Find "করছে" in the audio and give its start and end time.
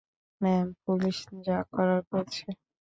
2.09-2.45